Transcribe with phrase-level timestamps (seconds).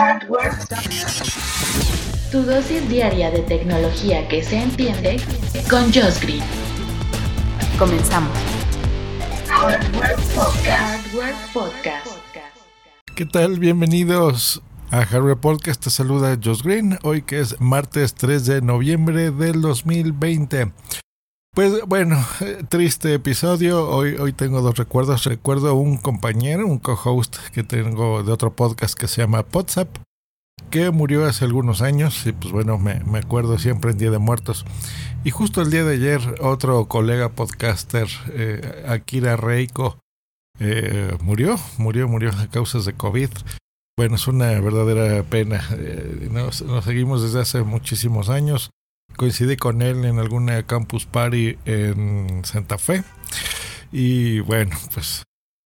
[0.00, 0.52] Hardware.
[2.30, 5.20] Tu dosis diaria de tecnología que se entiende
[5.68, 6.42] con Josh Green.
[7.78, 8.32] Comenzamos.
[9.46, 11.04] Hardware Podcast.
[11.04, 12.06] Hardware Podcast.
[13.14, 13.58] ¿Qué tal?
[13.58, 15.84] Bienvenidos a Hardware Podcast.
[15.84, 16.98] Te saluda Josh Green.
[17.02, 20.72] Hoy que es martes 3 de noviembre del 2020.
[21.52, 22.16] Pues bueno,
[22.68, 23.88] triste episodio.
[23.88, 25.24] Hoy, hoy tengo dos recuerdos.
[25.24, 29.88] Recuerdo un compañero, un co-host que tengo de otro podcast que se llama WhatsApp,
[30.70, 32.24] que murió hace algunos años.
[32.24, 34.64] Y pues bueno, me, acuerdo siempre en Día de Muertos.
[35.24, 39.98] Y justo el día de ayer, otro colega podcaster, eh, Akira Reiko,
[40.60, 43.30] eh, murió, murió, murió a causas de COVID.
[43.98, 45.66] Bueno, es una verdadera pena.
[45.72, 48.70] Eh, nos seguimos desde hace muchísimos años
[49.16, 53.04] coincidí con él en alguna campus party en Santa Fe.
[53.92, 55.24] Y bueno, pues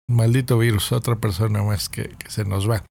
[0.09, 2.83] maldito virus, otra persona más que, se nos va.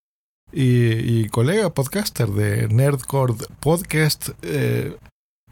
[0.52, 4.96] Y, y, colega podcaster de Nerdcore Podcast, eh,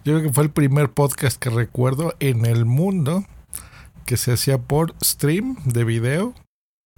[0.05, 3.25] yo creo que fue el primer podcast que recuerdo en el mundo
[4.05, 6.35] que se hacía por stream de video.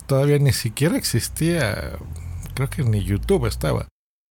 [0.06, 1.92] Todavía ni siquiera existía,
[2.55, 3.89] creo que ni YouTube estaba.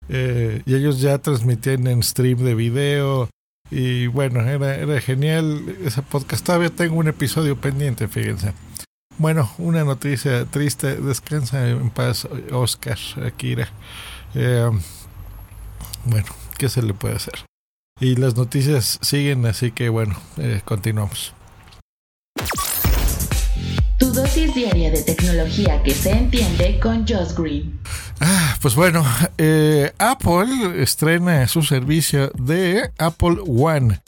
[0.09, 3.29] Eh, y ellos ya transmitían en stream de video,
[3.71, 6.45] y bueno, era, era genial ese podcast.
[6.45, 8.53] Todavía tengo un episodio pendiente, fíjense.
[9.19, 10.97] Bueno, una noticia triste.
[10.97, 13.69] Descansa en paz, Oscar Akira.
[14.35, 14.71] Eh,
[16.05, 16.27] bueno,
[16.59, 17.35] ¿qué se le puede hacer?
[17.99, 21.33] Y las noticias siguen, así que bueno, eh, continuamos.
[23.99, 27.81] Tu dosis diaria de tecnología que se entiende con Josh Green.
[28.21, 29.05] Ah, pues bueno,
[29.37, 34.01] eh, Apple estrena su servicio de Apple One,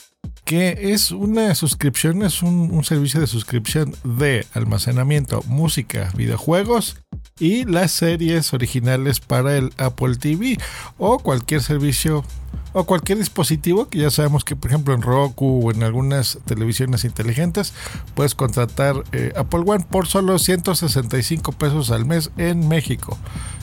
[0.45, 6.97] que es una suscripción, es un, servicio de suscripción de almacenamiento, música, videojuegos
[7.39, 10.57] y las series originales para el Apple TV
[10.97, 12.25] o cualquier servicio
[12.73, 17.05] o cualquier dispositivo que ya sabemos que por ejemplo en Roku o en algunas televisiones
[17.05, 17.73] inteligentes
[18.13, 23.17] puedes contratar eh, Apple One por solo 165 pesos al mes en México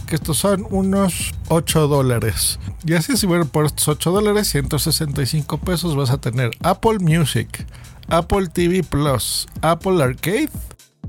[0.06, 5.58] que estos son unos 8 dólares y así si bueno por estos 8 dólares 165
[5.58, 7.66] pesos vas a tener Apple Music
[8.08, 10.50] Apple TV Plus Apple Arcade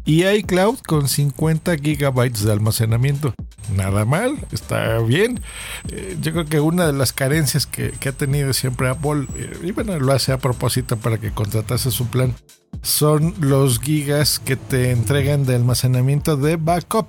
[0.07, 3.35] y iCloud con 50 gigabytes de almacenamiento.
[3.75, 5.41] Nada mal, está bien.
[5.89, 9.71] Eh, yo creo que una de las carencias que, ha tenido siempre Apple, eh, y
[9.73, 12.33] bueno, lo hace a propósito para que contratase su plan,
[12.81, 17.07] son los gigas que te entregan de almacenamiento de backup.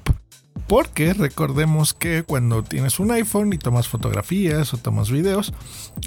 [0.66, 5.52] Porque recordemos que cuando tienes un iPhone y tomas fotografías o tomas videos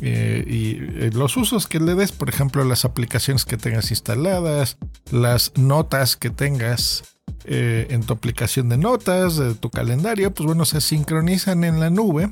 [0.02, 4.78] eh, y eh, los usos que le des, por ejemplo, las aplicaciones que tengas instaladas,
[5.12, 7.04] las notas que tengas
[7.46, 12.30] eh, en tu aplicación de notas, tu calendario, pues bueno, se sincronizan en la nube.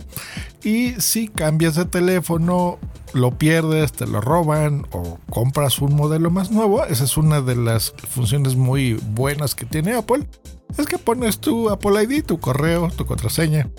[0.64, 2.78] Y si cambias de teléfono,
[3.14, 7.56] lo pierdes, te lo roban o compras un modelo más nuevo, esa es una de
[7.56, 10.28] las funciones muy buenas que tiene Apple
[10.78, 13.70] es que pones tu Apple ID, tu correo, tu contraseña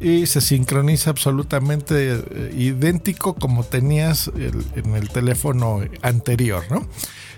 [0.00, 6.86] y se sincroniza absolutamente eh, idéntico como tenías en el teléfono anterior, ¿no?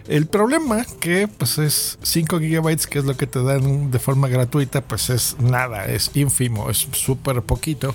[0.08, 4.28] El problema que pues es 5 gigabytes, que es lo que te dan de forma
[4.28, 7.94] gratuita, pues es nada, es ínfimo, es súper poquito.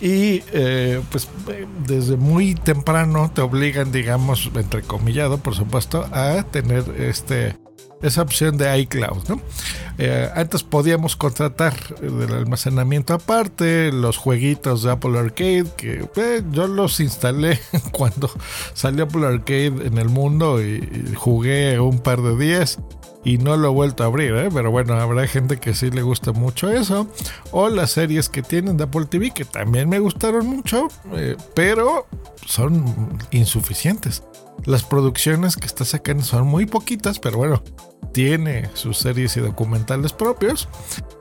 [0.00, 1.28] Y eh, pues
[1.86, 7.56] desde muy temprano te obligan, digamos, entrecomillado, por supuesto, a tener este
[8.02, 9.28] esa opción de iCloud.
[9.28, 9.40] ¿no?
[9.98, 16.66] Eh, antes podíamos contratar el almacenamiento aparte, los jueguitos de Apple Arcade, que eh, yo
[16.66, 17.58] los instalé
[17.92, 18.30] cuando
[18.74, 20.76] salió Apple Arcade en el mundo y,
[21.10, 22.78] y, jugué un par de días.
[23.24, 24.48] Y no lo he vuelto a abrir, ¿eh?
[24.52, 27.08] pero bueno, habrá gente que sí le gusta mucho eso.
[27.50, 32.06] O las series que tienen de Apple TV, que también me gustaron mucho, eh, pero
[32.46, 34.22] son insuficientes.
[34.64, 37.62] Las producciones que está sacando son muy poquitas, pero bueno,
[38.12, 40.68] tiene sus series y documentales propios.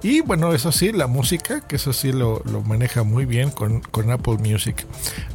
[0.01, 3.81] Y bueno, eso sí, la música, que eso sí lo, lo maneja muy bien con,
[3.81, 4.85] con, Apple Music.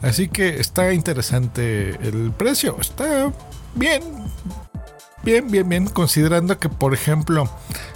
[0.01, 3.33] Así que está interesante el precio, está
[3.75, 4.03] bien.
[5.25, 7.49] Bien, bien, bien, considerando que, por ejemplo,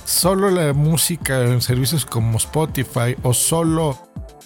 [0.04, 3.98] solo la música en servicios como Spotify o solo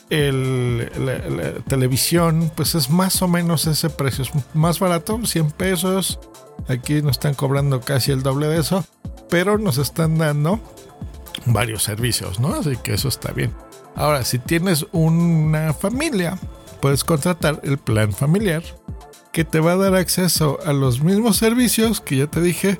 [0.08, 4.24] el, la, televisión, pues es más o menos ese precio.
[4.24, 6.18] Es más barato, 100 pesos.
[6.68, 8.84] Aquí nos están cobrando casi el doble de eso,
[9.28, 10.58] pero nos están dando
[11.46, 12.54] varios servicios, ¿no?
[12.54, 13.52] Así que eso está bien.
[13.94, 16.38] Ahora, si tienes una familia,
[16.80, 18.62] puedes contratar el plan familiar
[19.32, 22.78] que te va a dar acceso a los mismos servicios que ya te dije,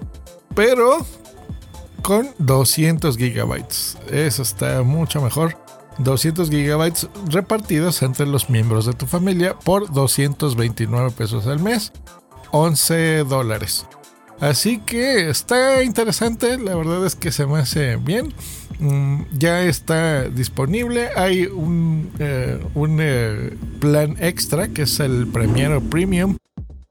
[0.55, 1.07] pero
[2.03, 3.99] con 200 gigabytes.
[4.11, 5.57] Eso está mucho mejor.
[5.99, 11.93] 200 gigabytes repartidos entre los miembros de tu familia por 229 pesos al mes,
[12.53, 13.87] 11 dólares.
[14.41, 18.33] Así que está interesante, la verdad es que se me hace bien.
[18.81, 21.11] Mm, ya está disponible.
[21.15, 26.37] Hay un, eh, eh, plan extra que es el Premier Premium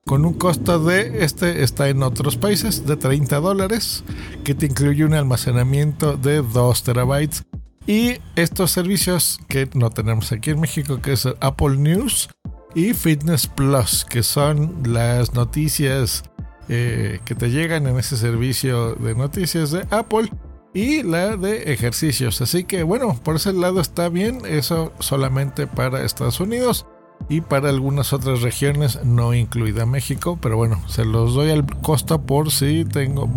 [0.06, 4.03] con un costo de, este está en otros países, de 30 dólares,
[4.44, 7.44] que te incluye un almacenamiento de 2 terabytes.
[7.86, 12.30] Y estos servicios que no tenemos aquí en México, que es Apple News
[12.75, 16.24] y Fitness Plus, que son las noticias
[16.69, 20.30] eh, que te llegan en ese servicio de noticias de Apple
[20.74, 22.42] y la de ejercicios.
[22.42, 26.86] Así que bueno, por ese lado está bien, eso solamente para Estados Unidos
[27.27, 32.21] y para algunas otras regiones, no incluida México, pero bueno, se los doy al costo
[32.21, 33.27] por si tengo,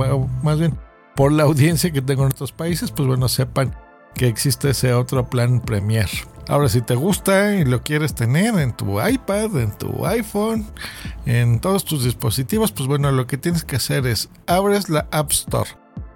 [0.43, 0.79] más bien
[1.17, 3.75] por la audiencia que tengo en otros países, pues bueno, sepan
[4.14, 6.08] que existe ese otro plan Premier.
[6.49, 10.67] Ahora, si te gusta y lo quieres tener en tu iPad, en tu iPhone,
[11.25, 15.31] en todos tus dispositivos, pues bueno, lo que tienes que hacer es abres la App
[15.31, 15.70] Store,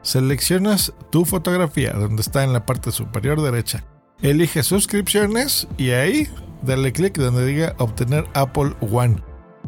[0.06, 3.84] seleccionas tu fotografía, donde está en la parte superior derecha,
[4.22, 6.28] eliges suscripciones y ahí
[6.62, 9.16] dale clic donde diga obtener Apple One.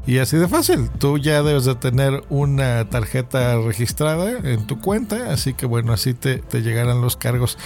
[0.06, 5.32] Y así de fácil, tú ya debes de tener una tarjeta registrada en tu cuenta,
[5.32, 7.58] así que bueno, así te, llegarán los cargos.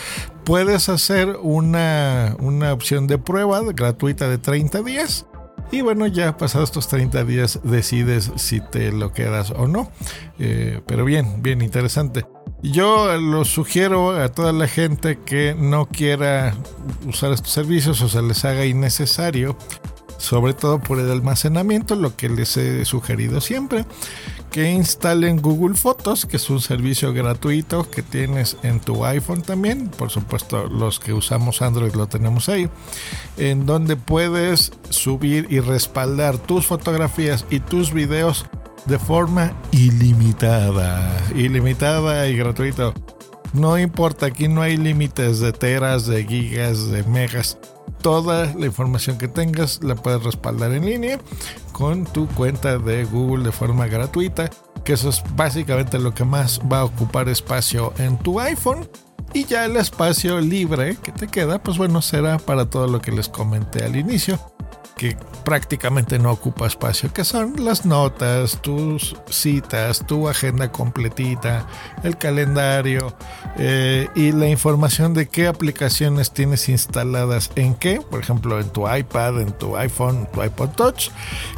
[0.44, 5.26] Puedes hacer una, una opción de prueba gratuita de 30 días.
[5.70, 9.90] Y bueno, ya pasados estos 30 días decides si te lo quedas o no.
[10.38, 12.25] Eh, pero bien, bien interesante.
[12.62, 16.55] Yo lo sugiero a toda la gente que no quiera
[17.06, 19.56] usar estos servicios o se les haga innecesario
[20.23, 23.85] sobre todo por el almacenamiento, lo que les he sugerido siempre,
[24.53, 29.88] que instalen Google Fotos, que es un servicio gratuito que tienes en tu iPhone también,
[29.88, 32.69] por supuesto los que usamos Android lo tenemos ahí,
[33.37, 38.47] en donde puedes subir y respaldar tus fotografías y tus videos
[38.87, 42.93] de forma ilimitada, ilimitada y gratuito.
[43.52, 47.58] No importa, aquí no hay límites de teras, de gigas, de megas
[48.02, 51.19] toda la información que tengas la puedes respaldar en línea
[51.70, 54.50] con tu cuenta de Google de forma gratuita,
[54.85, 58.88] que eso es básicamente lo que más va a ocupar espacio en tu iPhone.
[59.35, 63.12] Y ya el espacio libre que te queda, pues bueno, será para todo lo que
[63.12, 64.38] les comenté al inicio
[64.96, 71.66] que prácticamente no ocupa espacio, que son las notas, tus citas, tu agenda completita,
[72.02, 73.14] el calendario
[73.58, 78.88] eh, y la información de qué aplicaciones tienes instaladas en qué, por ejemplo, en tu
[78.88, 81.10] iPad, en tu iPhone, tu iPod Touch.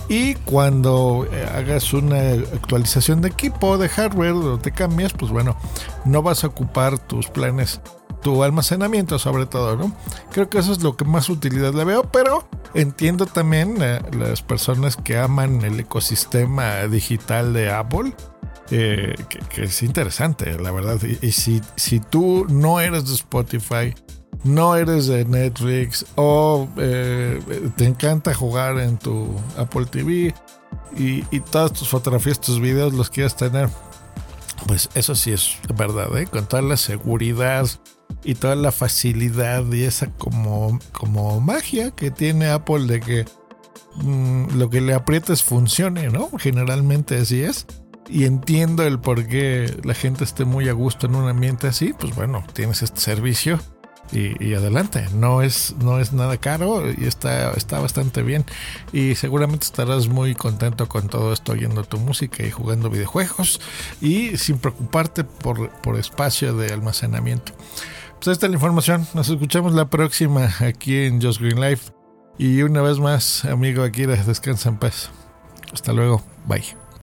[0.08, 5.56] Y cuando eh, hagas una actualización de equipo, de hardware, o te cambias, pues bueno,
[6.04, 7.80] no vas a ocupar tus planes
[8.24, 9.92] tu almacenamiento sobre todo, ¿no?
[10.32, 14.40] Creo que eso es lo que más utilidad le veo, pero entiendo también eh, las
[14.40, 18.14] personas que aman el ecosistema digital de Apple.
[18.70, 19.14] Eh,
[19.50, 20.98] que, es interesante, la verdad.
[21.20, 23.94] Y, si, si tú no eres de Spotify,
[24.42, 27.42] no eres de Netflix o eh,
[27.76, 30.34] te encanta jugar en tu Apple TV
[30.96, 33.68] y, y, todas tus fotografías, tus videos los quieres tener,
[34.66, 36.26] pues eso sí es verdad, ¿eh?
[36.26, 37.68] con toda la seguridad
[38.22, 43.24] y toda la facilidad y esa como, como magia que tiene Apple de que
[43.96, 46.30] mm, lo que le aprietes funcione, ¿no?
[46.38, 47.66] Generalmente así es.
[48.08, 51.94] Y entiendo el por qué la gente esté muy a gusto en un ambiente así,
[51.98, 53.58] pues bueno, tienes este servicio
[54.12, 55.06] y, adelante.
[55.14, 58.44] No es, no es nada caro y está, está bastante bien.
[58.92, 63.60] Y seguramente estarás muy contento con todo esto oyendo tu música y jugando videojuegos
[64.00, 67.52] y sin preocuparte por, por espacio de almacenamiento.
[68.16, 69.06] Pues esta es la información.
[69.14, 71.92] Nos escuchamos la próxima aquí en Just Green Life.
[72.38, 75.10] Y una vez más, amigo Akira, descansa en paz.
[75.72, 76.22] Hasta luego.
[76.46, 76.83] Bye.